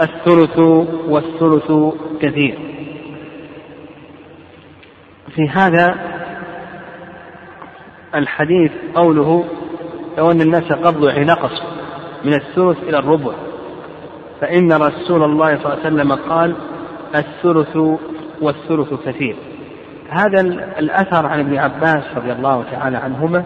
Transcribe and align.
الثلث 0.00 0.58
والثلث 1.08 1.72
كثير. 2.20 2.58
في 5.34 5.48
هذا 5.48 5.94
الحديث 8.14 8.72
قوله 8.94 9.44
لو 10.18 10.30
أن 10.30 10.40
الناس 10.40 10.72
قبضوا 10.72 11.10
يعني 11.10 11.24
نقصوا 11.24 11.66
من 12.24 12.34
الثلث 12.34 12.82
إلى 12.82 12.98
الربع. 12.98 13.32
فإن 14.40 14.72
رسول 14.72 15.22
الله 15.22 15.56
صلى 15.56 15.74
الله 15.74 15.84
عليه 15.84 15.86
وسلم 15.86 16.12
قال 16.12 16.56
الثلث 17.14 17.76
والثلث 18.42 18.94
كثير. 19.06 19.36
هذا 20.08 20.40
الأثر 20.78 21.26
عن 21.26 21.40
ابن 21.40 21.58
عباس 21.58 22.04
رضي 22.16 22.32
الله 22.32 22.64
تعالى 22.70 22.96
عنهما 22.96 23.44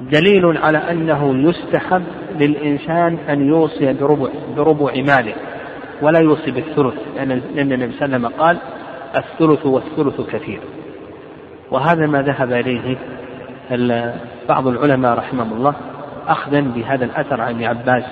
دليل 0.00 0.58
على 0.58 0.78
أنه 0.78 1.48
يستحب 1.48 2.04
للإنسان 2.38 3.18
أن 3.28 3.48
يوصي 3.48 3.92
بربع 3.92 4.28
بربع 4.56 4.92
ماله 4.92 5.34
ولا 6.02 6.18
يوصي 6.18 6.50
بالثلث 6.50 6.94
لأن 7.16 7.32
النبي 7.72 7.92
صلى 7.92 8.04
الله 8.04 8.16
عليه 8.16 8.26
وسلم 8.26 8.26
قال 8.26 8.58
الثلث 9.16 9.66
والثلث 9.66 10.20
كثير. 10.20 10.60
وهذا 11.70 12.06
ما 12.06 12.22
ذهب 12.22 12.52
إليه 12.52 12.96
بعض 14.48 14.66
العلماء 14.66 15.18
رحمهم 15.18 15.52
الله 15.52 15.74
أخذا 16.28 16.60
بهذا 16.60 17.04
الأثر 17.04 17.40
عن 17.40 17.54
ابن 17.54 17.64
عباس 17.64 18.04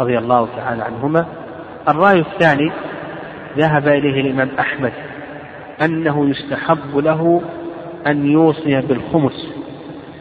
رضي 0.00 0.18
الله 0.18 0.48
تعالى 0.56 0.82
عنهما. 0.82 1.26
الرأي 1.88 2.20
الثاني 2.20 2.72
ذهب 3.58 3.88
إليه 3.88 4.20
الإمام 4.20 4.48
أحمد 4.60 4.92
أنه 5.82 6.30
يستحب 6.30 6.96
له 6.96 7.42
أن 8.06 8.26
يوصي 8.26 8.80
بالخمس. 8.80 9.48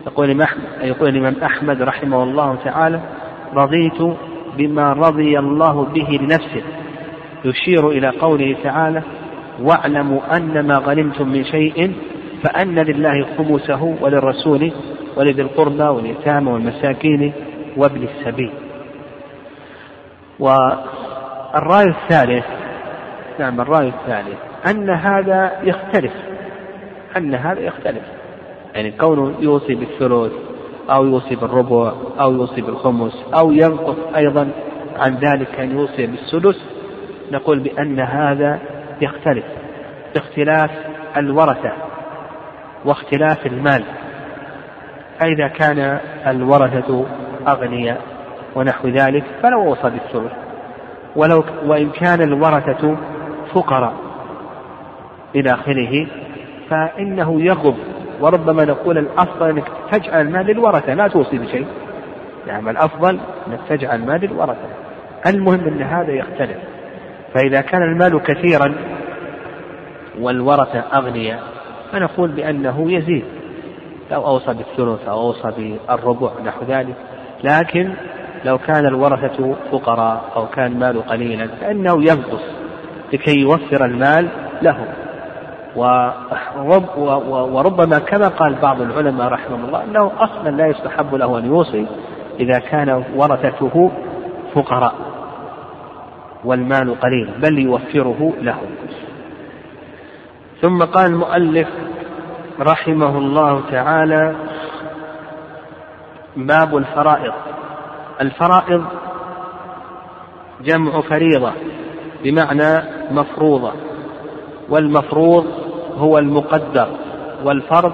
يقول 0.08 0.46
يقول 0.82 1.10
الإمام 1.10 1.36
أحمد 1.44 1.82
رحمه 1.82 2.24
الله 2.24 2.58
تعالى 2.64 3.00
رضيت 3.54 4.18
بما 4.58 4.94
رضي 4.94 5.40
الله 5.40 5.84
به 5.84 6.20
لنفسه. 6.22 6.64
يشير 7.46 7.90
إلى 7.90 8.10
قوله 8.10 8.56
تعالى 8.64 9.02
واعلموا 9.62 10.38
أن 10.38 10.68
ما 10.68 10.78
غنمتم 10.78 11.28
من 11.28 11.44
شيء 11.44 11.94
فأن 12.44 12.76
لله 12.80 13.26
خمسه 13.38 13.96
وللرسول 14.02 14.72
ولذي 15.18 15.42
القربى 15.42 15.84
واليتامى 15.84 16.52
والمساكين 16.52 17.34
وابن 17.78 18.04
السبيل. 18.04 18.52
والرأي 20.40 21.86
الثالث 21.86 22.46
نعم 23.40 23.62
الرأي 23.62 23.88
الثالث 23.88 24.38
أن 24.70 24.90
هذا 24.90 25.52
يختلف 25.64 26.14
أن 27.18 27.36
هذا 27.36 27.60
يختلف. 27.60 28.04
يعني 28.76 28.92
كونه 28.92 29.34
يوصي 29.40 29.76
بالثلث 29.76 30.34
أو 30.90 31.06
يوصي 31.06 31.36
بالربع 31.36 31.94
أو 32.20 32.34
يوصي 32.34 32.62
بالخمس 32.62 33.26
أو 33.34 33.52
ينقص 33.52 33.96
أيضا 34.16 34.50
عن 35.00 35.16
ذلك 35.16 35.60
أن 35.60 35.72
يوصي 35.72 36.08
بالسدس 36.08 36.64
نقول 37.32 37.60
بأن 37.60 38.00
هذا 38.00 38.60
يختلف 39.02 39.46
باختلاف 40.14 40.72
الورثة 41.18 41.72
واختلاف 42.86 43.46
المال. 43.46 43.84
فإذا 45.20 45.48
كان 45.48 46.00
الورثة 46.28 47.06
أغنياء 47.48 48.02
ونحو 48.56 48.88
ذلك 48.88 49.24
فلو 49.44 49.72
وصى 49.72 49.90
بالثلث 49.90 50.32
ولو 51.16 51.44
وإن 51.66 51.90
كان 51.90 52.22
الورثة 52.22 52.98
فقراء 53.54 53.94
إلى 55.36 55.54
آخره 55.54 56.08
فإنه 56.70 57.42
يغض 57.42 57.78
وربما 58.22 58.66
نقول 58.66 58.98
الأفضل 58.98 59.50
أنك 59.50 59.64
تجعل 59.92 60.22
المال 60.22 60.46
للورثة 60.46 60.94
لا 60.94 61.08
توصي 61.08 61.38
بشيء. 61.38 61.66
يعني 62.48 62.70
الأفضل 62.70 63.20
أنك 63.48 63.60
تجعل 63.70 63.96
المال 63.96 64.22
للورثة. 64.22 64.68
المهم 65.28 65.68
أن 65.68 65.82
هذا 65.82 66.12
يختلف. 66.12 66.58
فإذا 67.34 67.62
كان 67.62 67.82
المال 67.82 68.24
كثيرا 68.24 68.76
والورثة 70.20 70.80
أغنياء 70.80 71.44
فنقول 71.92 72.32
بأنه 72.32 72.92
يزيد. 72.92 73.26
لو 74.12 74.26
أوصى 74.26 74.54
بالثلث 74.54 75.08
أو 75.08 75.20
أوصى 75.22 75.52
بالربع 75.58 76.32
نحو 76.46 76.66
ذلك. 76.66 76.96
لكن 77.44 77.94
لو 78.46 78.58
كان 78.58 78.86
الورثة 78.86 79.56
فقراء 79.72 80.24
أو 80.36 80.48
كان 80.48 80.80
ماله 80.80 81.02
قليلا 81.02 81.48
فإنه 81.48 82.04
ينقص 82.04 82.42
لكي 83.14 83.40
يوفر 83.40 83.86
المال 83.86 84.28
له 84.62 84.88
ورب 85.76 86.98
وربما 87.28 88.00
كما 88.00 88.28
قال 88.28 88.56
بعض 88.62 88.82
العلماء 88.82 89.28
رحمه 89.28 89.56
الله 89.56 89.84
أنه 89.84 90.12
أصلا 90.20 90.50
لا 90.50 90.68
يستحب 90.68 91.16
له 91.16 91.38
أن 91.38 91.46
يوصي 91.46 91.88
إذا 92.40 92.60
كان 92.60 93.04
ورثته 93.16 93.92
فقراء 94.54 94.96
والمال 96.46 97.00
قليل 97.00 97.30
بل 97.42 97.60
يوفره 97.60 98.34
له. 98.42 98.58
ثم 100.62 100.84
قال 100.84 101.06
المؤلف 101.12 101.68
رحمه 102.60 103.18
الله 103.18 103.62
تعالى 103.72 104.36
باب 106.36 106.78
الفرائض. 106.78 107.34
الفرائض 108.22 108.86
جمع 110.62 111.02
فريضة 111.02 111.52
بمعنى 112.24 112.84
مفروضة. 113.12 113.72
والمفروض 114.70 115.46
هو 115.98 116.18
المقدر 116.18 116.88
والفرض 117.44 117.94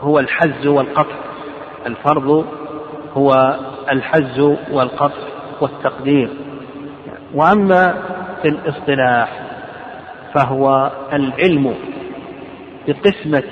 هو 0.00 0.18
الحز 0.18 0.66
والقطع. 0.66 1.16
الفرض 1.86 2.44
هو 3.14 3.58
الحز 3.92 4.40
والقطع 4.72 5.22
والتقدير. 5.60 6.30
وأما 7.34 7.94
في 8.42 8.48
الاصطلاح 8.48 9.40
فهو 10.34 10.90
العلم 11.12 11.74
بقسمة 12.88 13.42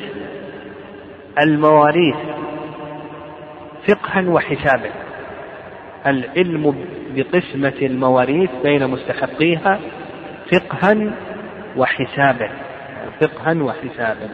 المواريث 1.43 2.17
فقها 3.89 4.29
وحسابا 4.29 4.91
العلم 6.07 6.75
بقسمة 7.15 7.73
المواريث 7.83 8.51
بين 8.63 8.87
مستحقيها 8.87 9.79
فقها 10.53 11.13
وحسابا 11.77 12.51
فقها 13.21 13.63
وحسابا 13.63 14.29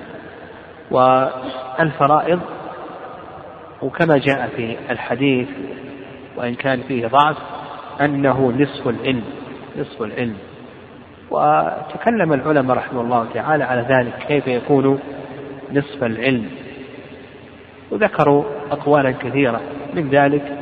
والفرائض 0.91 2.41
وكما 3.82 4.19
جاء 4.19 4.48
في 4.56 4.76
الحديث 4.91 5.48
وإن 6.36 6.54
كان 6.54 6.80
فيه 6.88 7.06
ضعف 7.06 7.36
أنه 8.00 8.53
نصف 8.58 8.88
العلم 8.88 9.25
نصف 9.78 10.03
العلم 10.03 10.36
وتكلم 11.30 12.32
العلماء 12.32 12.76
رحمه 12.76 13.00
الله 13.00 13.26
تعالى 13.34 13.64
على 13.64 13.80
ذلك 13.80 14.26
كيف 14.28 14.47
يكون 14.47 14.98
نصف 15.72 16.04
العلم 16.04 16.50
وذكروا 17.91 18.44
أقوالا 18.70 19.10
كثيرة. 19.10 19.60
من 19.94 20.09
ذلك 20.09 20.59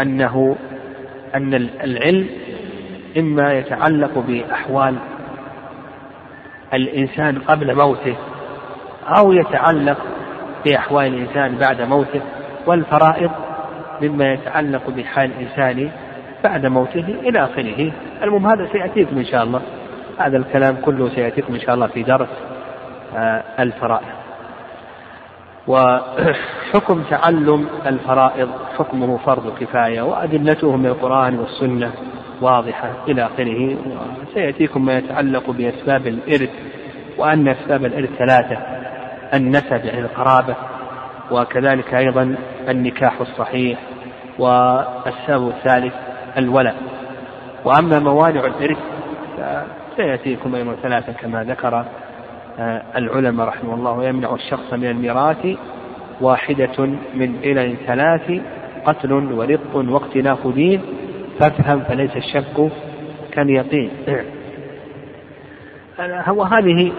أنه 0.00 0.56
أن 1.34 1.54
العلم 1.54 2.28
إما 3.18 3.52
يتعلق 3.52 4.18
بأحوال 4.18 4.96
الإنسان 6.74 7.38
قبل 7.38 7.76
موته 7.76 8.16
أو 9.18 9.32
يتعلق 9.32 9.98
بأحوال 10.64 11.06
الإنسان 11.06 11.58
بعد 11.58 11.80
موته 11.82 12.20
والفرائض 12.66 13.30
مما 14.02 14.32
يتعلق 14.32 14.90
بحال 14.90 15.30
الإنسان 15.30 15.90
بعد 16.44 16.66
موته 16.66 17.04
إلى 17.22 17.44
آخره. 17.44 17.92
المهم 18.22 18.46
هذا 18.46 18.68
سيأتيكم 18.72 19.18
إن 19.18 19.24
شاء 19.24 19.42
الله. 19.42 19.60
هذا 20.18 20.36
الكلام 20.36 20.76
كله 20.76 21.08
سيأتيكم 21.08 21.54
إن 21.54 21.60
شاء 21.60 21.74
الله 21.74 21.86
في 21.86 22.02
درس 22.02 22.28
آه، 23.16 23.42
الفرائض. 23.58 24.29
وحكم 25.66 27.02
تعلم 27.10 27.68
الفرائض 27.86 28.48
حكمه 28.78 29.16
فرض 29.16 29.58
كفاية 29.60 30.02
وأدلته 30.02 30.76
من 30.76 30.86
القرآن 30.86 31.38
والسنة 31.38 31.92
واضحة 32.40 32.90
إلى 33.08 33.26
آخره. 33.26 33.76
وسيأتيكم 34.22 34.84
ما 34.84 34.98
يتعلق 34.98 35.50
بأسباب 35.50 36.06
الإرث 36.06 36.50
وأن 37.18 37.48
أسباب 37.48 37.84
الإرث 37.84 38.10
ثلاثة 38.18 38.56
النسب 39.34 39.84
يعني 39.84 40.00
القرابة 40.00 40.56
وكذلك 41.30 41.94
أيضا 41.94 42.36
النكاح 42.68 43.20
الصحيح 43.20 43.78
والسبب 44.38 45.48
الثالث 45.48 45.94
الولد. 46.38 46.74
وأما 47.64 47.98
موانع 47.98 48.40
الإرث 48.44 48.78
فسيأتيكم 49.36 50.54
أيضا 50.54 50.74
ثلاثة 50.82 51.12
كما 51.12 51.44
ذكر 51.44 51.84
العلماء 52.96 53.46
رحمه 53.46 53.74
الله 53.74 53.92
ويمنع 53.92 54.34
الشخص 54.34 54.72
من 54.72 54.84
الميراث 54.84 55.46
واحدة 56.20 56.86
من 57.14 57.36
إلى 57.44 57.76
ثلاث 57.86 58.40
قتل 58.86 59.12
ورق 59.12 59.74
واختلاف 59.74 60.46
دين. 60.46 60.80
فافهم 61.38 61.80
فليس 61.80 62.16
الشك 62.16 62.70
كاليقين. 63.32 63.90
وهذه 66.38 66.92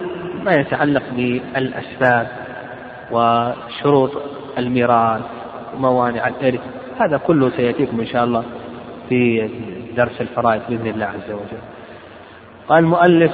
ما 0.44 0.54
يتعلق 0.54 1.04
بالأسباب 1.16 2.28
وشروط 3.12 4.12
الميراث 4.58 5.22
وموانع 5.76 6.28
الإرث. 6.28 6.62
هذا 7.00 7.18
كله 7.18 7.50
سيأتيكم 7.50 8.00
إن 8.00 8.08
شاء 8.08 8.24
الله 8.24 8.44
في 9.10 9.50
درس 9.98 10.22
الفرائض 10.22 10.62
بإذن 10.70 10.88
الله 10.88 11.06
عز 11.06 11.32
وجل. 11.32 11.62
قال 12.68 12.84
المؤلف 12.84 13.32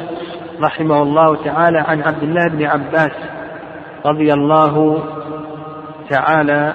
رحمه 0.61 1.01
الله 1.01 1.43
تعالى 1.43 1.79
عن 1.79 2.01
عبد 2.01 2.23
الله 2.23 2.47
بن 2.51 2.65
عباس 2.65 3.11
رضي 4.05 4.33
الله 4.33 5.03
تعالى 6.09 6.73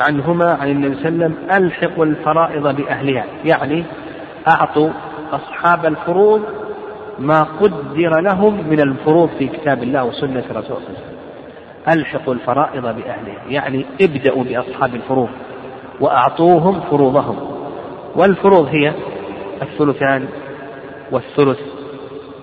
عنهما 0.00 0.52
عن 0.60 0.68
النبي 0.70 0.94
صلى 0.94 1.08
الله 1.08 1.24
عليه 1.24 1.34
وسلم 1.34 1.64
ألحقوا 1.64 2.04
الفرائض 2.04 2.76
بأهلها. 2.76 3.24
يعني 3.44 3.84
أعطوا 4.48 4.90
أصحاب 5.32 5.86
الفروض 5.86 6.42
ما 7.18 7.42
قدر 7.42 8.20
لهم 8.20 8.68
من 8.70 8.80
الفروض 8.80 9.28
في 9.38 9.48
كتاب 9.48 9.82
الله 9.82 10.04
وسنة 10.04 10.40
رسول 10.40 10.50
الله 10.50 10.62
صلى 10.62 10.76
الله 10.76 10.88
عليه 10.88 10.98
وسلم. 10.98 11.12
ألحقوا 11.88 12.34
الفرائض 12.34 12.82
بأهلها. 12.82 13.42
يعني 13.48 13.86
ابدأوا 14.00 14.44
بأصحاب 14.44 14.94
الفروض 14.94 15.28
وأعطوهم 16.00 16.80
فروضهم. 16.80 17.36
والفروض 18.16 18.66
هي 18.66 18.92
الثلثان 19.62 20.28
والثلث 21.12 21.81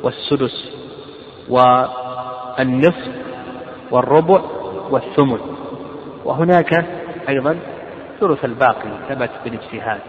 والسدس 0.04 0.72
والنصف 1.50 3.08
والربع 3.92 4.42
والثمن. 4.90 5.40
وهناك 6.26 6.86
أيضا 7.30 7.60
ثلث 8.20 8.46
الباقي 8.46 8.90
ثبت 9.10 9.30
بالاجتهاد 9.44 10.00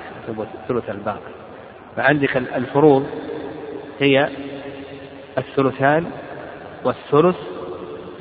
ثلث 0.68 0.90
الباقي. 0.90 1.32
فعندك 1.96 2.36
الفروض 2.36 3.06
هي 4.00 4.28
الثلثان 5.38 6.06
والثلث 6.84 7.36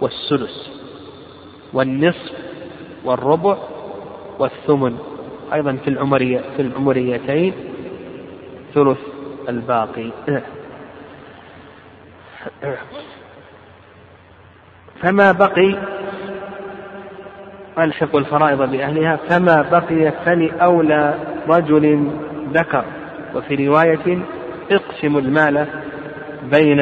والسدس 0.01 0.69
والنصف 1.73 2.31
والربع 3.05 3.57
والثمن. 4.39 4.97
أيضا 5.53 5.73
في 5.73 5.87
العمرية 5.87 6.41
في 6.55 6.61
العمريتين 6.61 7.53
ثلث 8.73 8.99
الباقي. 9.49 10.11
فما 15.01 15.31
بقي 15.31 15.75
ألحق 17.77 18.15
الفرائض 18.15 18.71
بأهلها 18.71 19.15
فما 19.15 19.61
بقي 19.71 20.11
فلأولى 20.25 21.15
رجل 21.47 22.11
ذكر. 22.53 22.85
وفي 23.35 23.67
رواية 23.67 24.19
اقسم 24.71 25.17
المال 25.17 25.67
بين 26.51 26.81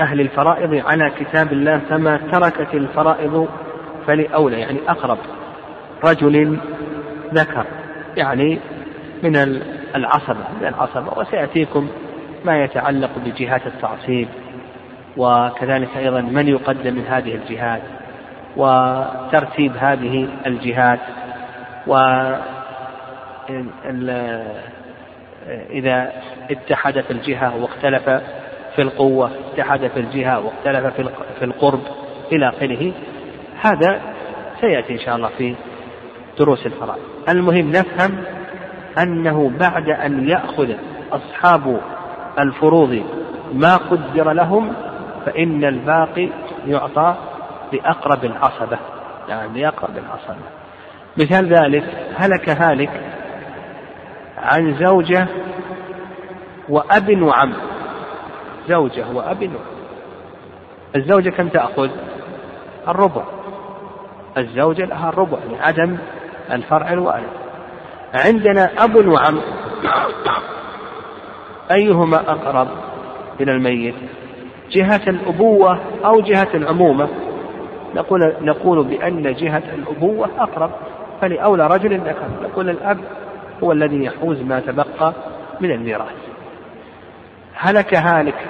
أهل 0.00 0.20
الفرائض 0.20 0.86
على 0.86 1.10
كتاب 1.10 1.52
الله 1.52 1.78
فما 1.78 2.20
تركت 2.32 2.74
الفرائض 2.74 3.48
فلأولى 4.06 4.60
يعني 4.60 4.78
أقرب 4.88 5.18
رجل 6.04 6.58
ذكر 7.34 7.64
يعني 8.16 8.60
من 9.22 9.36
العصبة 9.96 10.44
من 10.60 10.66
العصبة. 10.66 11.18
وسيأتيكم 11.18 11.88
ما 12.44 12.64
يتعلق 12.64 13.10
بجهات 13.18 13.66
التعصيب 13.66 14.28
وكذلك 15.16 15.96
أيضا 15.96 16.20
من 16.20 16.48
يقدم 16.48 16.94
من 16.94 17.04
هذه 17.06 17.34
الجهات 17.34 17.82
وترتيب 18.56 19.72
هذه 19.76 20.28
الجهات 20.46 21.00
و 21.86 21.94
إذا 25.70 26.12
اتحدت 26.50 27.10
الجهة 27.10 27.56
واختلف 27.56 28.10
في 28.76 28.82
القوة 28.82 29.30
اتحد 29.52 29.86
في 29.86 30.00
الجهة 30.00 30.40
واختلف 30.40 31.00
في 31.38 31.44
القرب 31.44 31.80
إلى 32.32 32.48
آخره 32.48 32.92
هذا 33.60 34.00
سيأتي 34.60 34.92
إن 34.92 34.98
شاء 34.98 35.16
الله 35.16 35.28
في 35.38 35.54
دروس 36.38 36.66
الفرائض. 36.66 37.02
المهم 37.28 37.70
نفهم 37.70 38.18
أنه 38.98 39.50
بعد 39.60 39.88
أن 39.88 40.28
يأخذ 40.28 40.74
أصحاب 41.12 41.80
الفروض 42.38 43.02
ما 43.52 43.76
قدر 43.76 44.32
لهم 44.32 44.72
فإن 45.26 45.64
الباقي 45.64 46.28
يعطى 46.66 47.14
لأقرب 47.72 48.24
العصبة. 48.24 48.78
يعني 49.28 49.60
لأقرب 49.62 49.98
العصبة. 49.98 50.44
مثال 51.16 51.54
ذلك 51.54 51.84
هلك 52.16 52.48
هالك 52.48 52.90
عن 54.38 54.74
زوجة 54.74 55.26
وأب 56.68 57.22
وعم. 57.22 57.54
زوجة 58.68 59.04
وأب 59.14 59.42
وعم. 59.42 59.78
الزوجة 60.96 61.30
كم 61.30 61.48
تأخذ؟ 61.48 61.90
الربع. 62.88 63.24
الزوجة 64.38 64.84
لها 64.84 65.08
الربع 65.08 65.38
لعدم 65.50 65.98
الفرع 66.52 66.92
الوارث 66.92 67.30
عندنا 68.24 68.70
أب 68.78 68.96
وعم. 68.96 69.40
أيهما 71.70 72.16
أقرب 72.16 72.68
إلى 73.40 73.52
الميت؟ 73.52 73.94
جهة 74.70 75.02
الأبوة 75.08 75.80
أو 76.04 76.20
جهة 76.20 76.48
العمومة؟ 76.54 77.08
نقول 77.94 78.34
نقول 78.40 78.84
بأن 78.84 79.34
جهة 79.34 79.62
الأبوة 79.74 80.28
أقرب 80.38 80.70
فلأولى 81.20 81.66
رجل 81.66 82.00
ذكر 82.00 82.28
نقول 82.42 82.70
الأب 82.70 82.98
هو 83.64 83.72
الذي 83.72 84.04
يحوز 84.04 84.40
ما 84.42 84.60
تبقى 84.60 85.12
من 85.60 85.70
الميراث. 85.70 86.16
هلك 87.54 87.94
هالك 87.94 88.46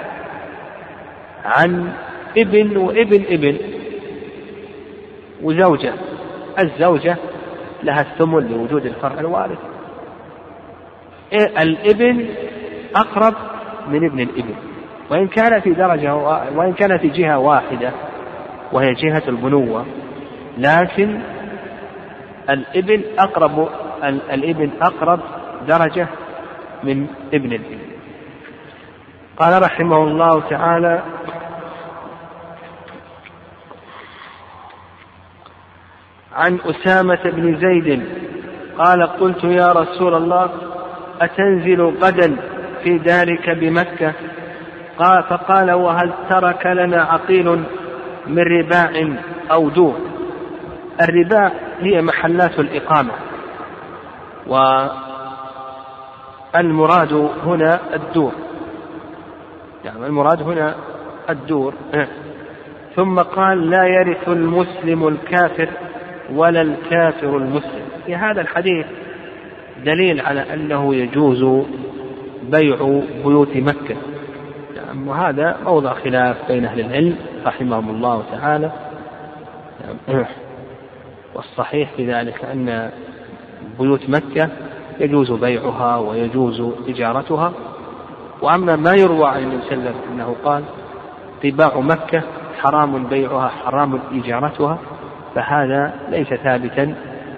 عن 1.45 1.93
ابن 2.37 2.77
وابن 2.77 3.23
ابن 3.29 3.57
وزوجة 5.43 5.93
الزوجة 6.59 7.17
لها 7.83 8.01
الثمن 8.01 8.47
لوجود 8.47 8.85
الفرع 8.85 9.19
الوارث. 9.19 9.59
إيه، 11.33 11.61
الابن 11.61 12.25
أقرب 12.95 13.33
من 13.87 14.05
ابن 14.05 14.19
الابن 14.19 14.55
وإن 15.09 15.27
كان 15.27 15.61
في 15.61 15.73
درجة 15.73 16.15
وإن 16.55 16.73
كان 16.73 16.97
في 16.97 17.07
جهة 17.07 17.39
واحدة 17.39 17.91
وهي 18.71 18.93
جهة 18.93 19.23
البنوة 19.27 19.85
لكن 20.57 21.21
الابن 22.49 23.01
أقرب 23.19 23.69
الابن 24.03 24.69
أقرب 24.81 25.19
درجة 25.67 26.07
من 26.83 27.07
ابن 27.33 27.53
الابن 27.53 27.79
قال 29.37 29.61
رحمه 29.61 30.03
الله 30.03 30.49
تعالى 30.49 31.03
عن 36.33 36.59
أسامة 36.65 37.19
بن 37.23 37.59
زيد 37.59 38.03
قال 38.77 39.07
قلت 39.07 39.43
يا 39.43 39.71
رسول 39.71 40.15
الله 40.15 40.49
أتنزل 41.21 41.81
غدا 41.81 42.35
في 42.83 42.97
ذلك 42.97 43.49
بمكة. 43.49 44.13
قال 44.97 45.23
فقال 45.23 45.71
وهل 45.71 46.13
ترك 46.29 46.65
لنا 46.65 47.01
عقيل 47.03 47.63
من 48.27 48.43
رباع 48.43 48.91
أو 49.51 49.69
دور 49.69 49.99
الرباع 51.01 51.51
هي 51.79 52.01
محلات 52.01 52.59
الإقامة. 52.59 53.11
والمراد 56.53 57.13
هنا 57.45 57.79
الدور. 57.93 58.31
يعني 59.85 60.05
المراد 60.05 60.41
هنا 60.41 60.75
الدور. 61.29 61.73
ثم 62.95 63.19
قال 63.19 63.69
لا 63.69 63.83
يرث 63.85 64.27
المسلم 64.27 65.07
الكافر 65.07 65.69
ولا 66.33 66.61
الكافر 66.61 67.37
المسلم. 67.37 67.85
في 68.05 68.15
هذا 68.15 68.41
الحديث 68.41 68.85
دليل 69.85 70.21
على 70.21 70.53
أنه 70.53 70.95
يجوز 70.95 71.65
بيع 72.51 73.01
بيوت 73.25 73.55
مكة. 73.55 73.95
يعني 74.75 75.09
وهذا 75.09 75.57
موضع 75.65 75.93
خلاف 75.93 76.37
بين 76.47 76.65
أهل 76.65 76.79
العلم 76.79 77.15
رحمهم 77.45 77.89
الله 77.89 78.23
تعالى. 78.31 78.71
والصحيح 81.35 81.89
في 81.97 82.13
ذلك 82.13 82.45
أن 82.45 82.91
بيوت 83.79 84.09
مكة 84.09 84.49
يجوز 84.99 85.31
بيعها 85.31 85.97
ويجوز 85.97 86.61
إجارتها 86.87 87.53
وأما 88.41 88.75
ما 88.75 88.93
يروى 88.93 89.27
عن 89.27 89.43
النبي 89.43 89.61
صلى 89.61 89.73
الله 89.73 89.89
عليه 89.89 89.99
وسلم 89.99 90.11
أنه 90.13 90.35
قال 90.45 90.63
طباع 91.43 91.79
مكة 91.79 92.23
حرام 92.59 93.07
بيعها 93.07 93.47
حرام 93.47 93.99
إجارتها 94.11 94.77
فهذا 95.35 95.93
ليس 96.09 96.27
ثابتا 96.27 96.95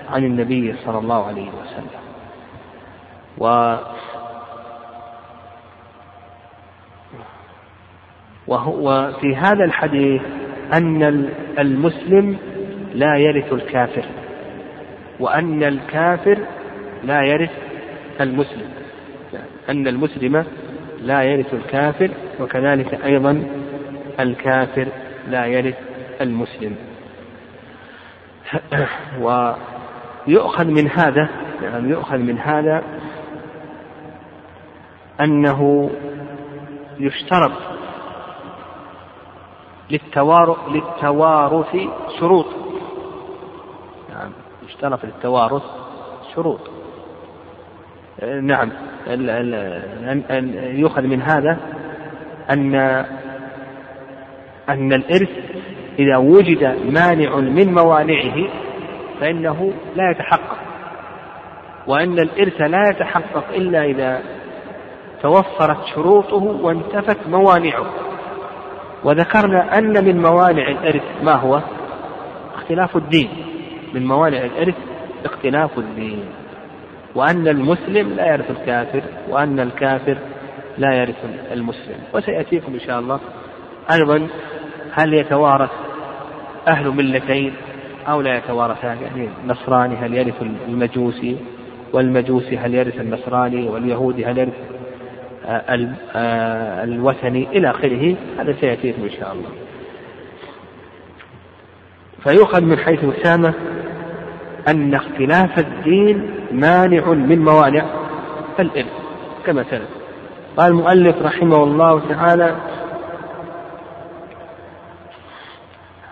عن 0.09 0.23
النبي 0.23 0.75
صلى 0.85 0.97
الله 0.97 1.25
عليه 1.25 1.47
وسلم. 1.47 2.01
و 3.37 3.75
وهو 8.47 9.11
في 9.21 9.35
هذا 9.35 9.63
الحديث 9.65 10.21
أن 10.73 11.29
المسلم 11.59 12.37
لا 12.93 13.17
يرث 13.17 13.53
الكافر 13.53 14.05
وأن 15.19 15.63
الكافر 15.63 16.37
لا 17.03 17.21
يرث 17.21 17.51
المسلم 18.21 18.69
أن 19.69 19.87
المسلم 19.87 20.45
لا 21.01 21.23
يرث 21.23 21.53
الكافر 21.53 22.09
وكذلك 22.39 23.05
أيضا 23.05 23.43
الكافر 24.19 24.87
لا 25.29 25.45
يرث 25.45 25.75
المسلم. 26.21 26.75
و 29.23 29.53
يؤخذ 30.27 30.65
من 30.65 30.89
هذا 30.89 31.29
نعم 31.61 31.89
يؤخذ 31.89 32.17
من 32.17 32.37
هذا 32.39 32.83
أنه 35.21 35.91
يشترط 36.99 37.51
للتوارث 40.67 41.75
شروط. 42.19 42.45
نعم 44.09 44.31
يشترط 44.67 45.05
للتوارث 45.05 45.63
شروط. 46.35 46.59
نعم 48.41 48.71
أن 50.31 50.53
يؤخذ 50.55 51.01
من 51.01 51.21
هذا 51.21 51.57
أن 52.49 52.75
أن 54.69 54.93
الإرث 54.93 55.29
إذا 55.99 56.17
وجد 56.17 56.63
مانع 56.85 57.35
من 57.35 57.73
موانعه 57.73 58.47
فإنه 59.19 59.73
لا 59.95 60.11
يتحقق 60.11 60.57
وأن 61.87 62.19
الإرث 62.19 62.61
لا 62.61 62.89
يتحقق 62.89 63.43
إلا 63.53 63.83
إذا 63.83 64.21
توفرت 65.21 65.85
شروطه 65.95 66.43
وانتفت 66.43 67.27
موانعه. 67.27 67.85
وذكرنا 69.03 69.77
أن 69.77 70.05
من 70.05 70.21
موانع 70.21 70.67
الإرث 70.67 71.03
ما 71.23 71.33
هو؟ 71.33 71.61
اختلاف 72.55 72.97
الدين. 72.97 73.29
من 73.93 74.05
موانع 74.07 74.37
الإرث 74.37 74.75
اختلاف 75.25 75.79
الدين. 75.79 76.25
وأن 77.15 77.47
المسلم 77.47 78.09
لا 78.09 78.33
يرث 78.33 78.51
الكافر 78.51 79.01
وأن 79.29 79.59
الكافر 79.59 80.17
لا 80.77 80.93
يرث 80.93 81.15
المسلم. 81.51 81.97
وسيأتيكم 82.13 82.73
إن 82.73 82.79
شاء 82.79 82.99
الله. 82.99 83.19
أيضا 83.91 84.27
هل 84.93 85.13
يتوارث 85.13 85.71
أهل 86.67 86.89
ملتين 86.89 87.53
أو 88.07 88.21
لا 88.21 88.37
يتوارثان؟ 88.37 88.97
يعني 89.01 89.29
النصراني 89.43 89.95
هل 89.95 90.13
يرث 90.13 90.41
المجوسي؟ 90.67 91.37
والمجوسي 91.93 92.57
هل 92.57 92.75
يرث 92.75 93.01
النصراني؟ 93.01 93.69
واليهودي 93.69 94.25
هل 94.25 94.37
يرث 94.37 94.70
الوثني 96.83 97.47
إلى 97.47 97.69
آخره. 97.69 98.15
هذا 98.39 98.53
سيأتيكم 98.61 99.03
إن 99.03 99.09
شاء 99.19 99.33
الله. 99.33 99.49
فيؤخذ 102.23 102.61
من 102.61 102.77
حيث 102.77 103.03
أسامة 103.03 103.53
أن 104.67 104.93
اختلاف 104.93 105.59
الدين 105.59 106.31
مانع 106.51 107.09
من 107.09 107.39
موانع 107.39 107.85
الإرث 108.59 108.93
كما 109.45 109.63
سلف. 109.63 109.89
قال 110.57 110.71
المؤلف 110.71 111.15
رحمه 111.21 111.63
الله 111.63 112.01
تعالى 112.09 112.55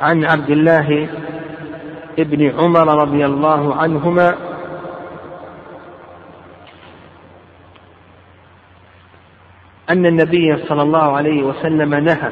عن 0.02 0.26
عبد 0.26 0.50
الله 0.50 1.10
ابن 2.20 2.50
عمر 2.60 3.02
رضي 3.02 3.26
الله 3.26 3.76
عنهما 3.76 4.36
أن 9.90 10.06
النبي 10.06 10.58
صلى 10.68 10.82
الله 10.82 11.18
عليه 11.18 11.44
وسلم 11.44 11.96
نهى 11.96 12.32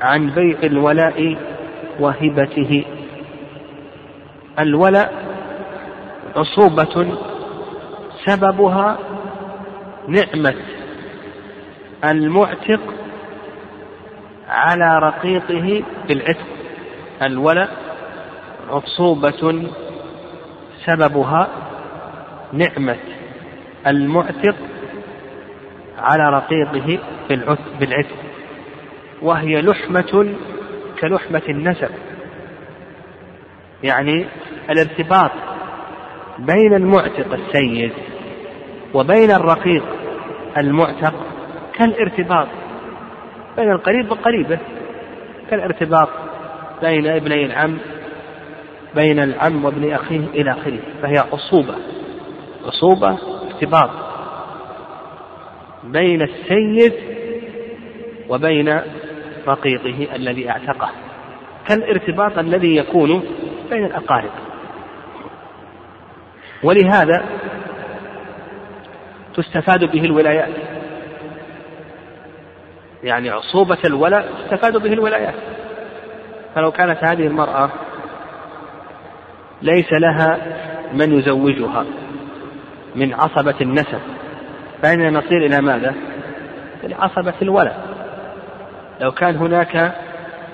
عن 0.00 0.30
بيع 0.30 0.58
الولاء 0.62 1.36
وهبته. 2.00 2.84
الولاء 4.58 5.12
عصوبة 6.36 7.18
سببها 8.26 8.98
نعمة 10.08 10.54
المعتق 12.04 12.80
على 14.48 14.98
رقيقه 14.98 15.82
بالعتق. 16.08 16.46
الولاء 17.22 17.68
عصوبة 18.70 19.68
سببها 20.86 21.48
نعمة 22.52 22.96
المعتق 23.86 24.56
على 26.02 26.30
رقيقه 26.30 26.98
بالعتق 27.80 28.16
وهي 29.22 29.62
لحمة 29.62 30.34
كلحمة 31.00 31.42
النسب. 31.48 31.90
يعني 33.82 34.26
الارتباط 34.70 35.30
بين 36.38 36.74
المعتق 36.74 37.32
السيد 37.32 37.92
وبين 38.94 39.30
الرقيق 39.30 39.84
المعتق 40.58 41.14
كالارتباط 41.74 42.48
بين 43.56 43.70
القريب 43.70 44.10
وقريبه 44.10 44.58
كالارتباط 45.50 46.08
بين 46.82 47.06
ابني 47.06 47.46
العم 47.46 47.78
بين 48.94 49.18
العم 49.18 49.64
وابن 49.64 49.92
أخيه 49.92 50.24
إلى 50.34 50.50
آخره. 50.50 50.78
فهي 51.02 51.18
عصوبة 51.32 51.74
عصوبة 52.66 53.18
ارتباط. 53.46 53.90
بين 55.84 56.22
السيد 56.22 56.92
وبين 58.28 58.80
رقيقه 59.48 60.16
الذي 60.16 60.50
اعتقه. 60.50 60.90
كالارتباط 61.68 62.38
الذي 62.38 62.76
يكون 62.76 63.24
بين 63.70 63.84
الأقارب. 63.84 64.30
ولهذا 66.62 67.24
تستفاد 69.34 69.84
به 69.84 70.04
الولايات. 70.04 70.54
يعني 73.02 73.30
عصوبة 73.30 73.78
الولاء 73.84 74.32
تستفاد 74.32 74.76
به 74.76 74.92
الولايات. 74.92 75.34
فلو 76.54 76.70
كانت 76.70 77.04
هذه 77.04 77.26
المرأة 77.26 77.70
ليس 79.62 79.92
لها 79.92 80.38
من 80.92 81.18
يزوجها 81.18 81.84
من 82.96 83.14
عصبة 83.14 83.54
النسب 83.60 84.00
فإننا 84.82 85.10
نصير 85.10 85.46
إلى 85.46 85.60
ماذا؟ 85.60 85.94
إلى 86.84 86.94
عصبة 86.94 87.34
الولد. 87.42 87.76
لو 89.00 89.12
كان 89.12 89.36
هناك 89.36 89.94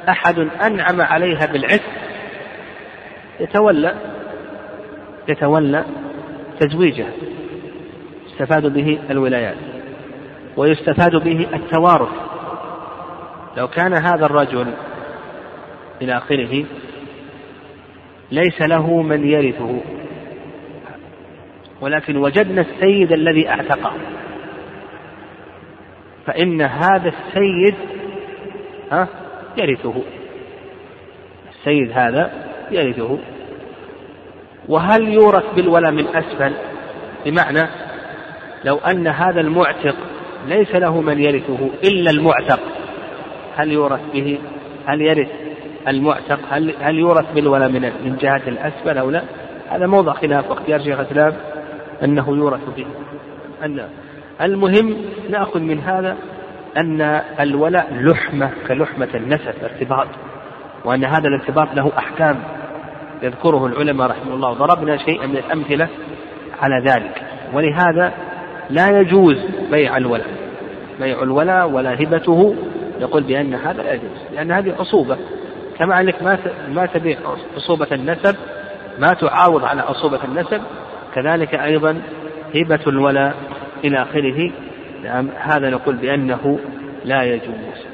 أحد 0.08 0.38
أنعم 0.38 1.00
عليها 1.00 1.46
بالعتق 1.46 1.90
يتولى 3.40 3.94
يتولى 5.28 5.84
تزويجها. 6.60 7.12
يستفاد 8.26 8.66
به 8.66 8.98
الولايات 9.10 9.56
ويستفاد 10.56 11.16
به 11.16 11.46
التوارث. 11.54 12.12
لو 13.56 13.68
كان 13.68 13.94
هذا 13.94 14.26
الرجل 14.26 14.66
إلى 16.02 16.16
آخره 16.16 16.64
ليس 18.30 18.62
له 18.62 19.02
من 19.02 19.28
يرثه. 19.28 19.80
ولكن 21.80 22.16
وجدنا 22.16 22.60
السيد 22.60 23.12
الذي 23.12 23.48
اعتقه 23.48 23.92
فإن 26.26 26.62
هذا 26.62 27.08
السيد 27.08 27.74
ها 28.92 29.08
يرثه. 29.56 30.02
السيد 31.50 31.90
هذا 31.92 32.32
يرثه. 32.70 33.18
وهل 34.68 35.08
يورث 35.08 35.54
بالولا 35.56 35.90
من 35.90 36.06
أسفل؟ 36.06 36.52
بمعنى 37.26 37.68
لو 38.64 38.76
أن 38.76 39.06
هذا 39.06 39.40
المعتق 39.40 39.96
ليس 40.46 40.74
له 40.74 41.00
من 41.00 41.18
يرثه 41.20 41.70
إلا 41.84 42.10
المعتق 42.10 42.60
هل 43.56 43.72
يورث 43.72 44.00
به؟ 44.12 44.38
هل 44.86 45.00
يرث 45.00 45.28
المعتق؟ 45.88 46.38
هل 46.50 46.74
هل 46.80 46.98
يورث 46.98 47.32
بالولا 47.34 47.68
من 47.68 47.82
من 47.82 48.16
جهة 48.20 48.42
الأسفل 48.48 48.98
أو 48.98 49.10
لا؟ 49.10 49.22
هذا 49.70 49.86
موضع 49.86 50.12
خلاف 50.12 50.50
واختيار 50.50 50.80
شيخ 50.80 50.98
الإسلام. 50.98 51.32
أنه 52.04 52.36
يورث 52.36 52.60
به. 52.76 52.86
أن 53.64 53.88
المهم 54.40 54.96
نأخذ 55.30 55.60
من 55.60 55.80
هذا 55.80 56.16
أن 56.76 57.00
الولاء 57.40 57.88
لحمة 57.92 58.50
كلحمة 58.68 59.08
النسب 59.14 59.54
ارتباط. 59.62 60.06
وأن 60.84 61.04
هذا 61.04 61.28
الارتباط 61.28 61.68
له 61.74 61.92
أحكام 61.98 62.36
يذكره 63.22 63.66
العلماء 63.66 64.10
رحمه 64.10 64.34
الله. 64.34 64.52
ضربنا 64.52 64.96
شيئا 64.96 65.26
من 65.26 65.36
الأمثلة 65.36 65.88
على 66.60 66.90
ذلك. 66.90 67.22
ولهذا 67.52 68.12
لا 68.70 69.00
يجوز 69.00 69.36
بيع 69.70 69.96
الولاء. 69.96 70.28
بيع 71.00 71.22
الولاء 71.22 71.68
ولا 71.68 71.94
هبته 71.94 72.54
يقول 73.00 73.22
بأن 73.22 73.54
هذا 73.54 73.82
لا 73.82 73.92
يجوز. 73.92 74.18
لأن 74.34 74.52
هذه 74.52 74.74
عصوبة. 74.80 75.16
كما 75.78 76.00
أنك 76.00 76.22
ما 76.22 76.38
ما 76.74 76.86
تبيع 76.86 77.18
عصوبة 77.56 77.86
النسب 77.92 78.36
ما 78.98 79.12
تعاوض 79.12 79.64
على 79.64 79.80
عصوبة 79.80 80.24
النسب 80.24 80.62
كذلك 81.14 81.54
أيضا 81.54 82.02
هبة 82.54 82.80
الولاء 82.86 83.34
إلى 83.84 84.02
آخره 84.02 84.50
نعم 85.04 85.28
هذا 85.38 85.70
نقول 85.70 85.96
بأنه 85.96 86.58
لا 87.04 87.22
يجوز. 87.22 87.86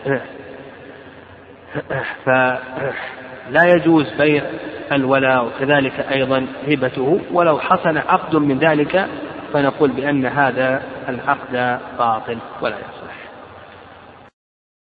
فلا 2.24 3.64
يجوز 3.64 4.12
بيع 4.18 4.42
الولاء 4.92 5.46
وكذلك 5.46 6.00
أيضا 6.12 6.46
هبته. 6.68 7.20
ولو 7.32 7.58
حصل 7.58 7.98
عقد 7.98 8.36
من 8.36 8.58
ذلك 8.58 9.06
فنقول 9.52 9.90
بأن 9.90 10.26
هذا 10.26 10.82
العقد 11.08 11.80
باطل 11.98 12.38
ولا 12.62 12.76
يصح 12.76 13.23